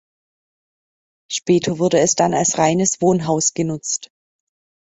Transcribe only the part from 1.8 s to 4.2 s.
es dann als reines Wohnhaus genutzt.